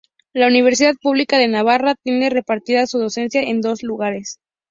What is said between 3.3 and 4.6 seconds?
en dos lugares.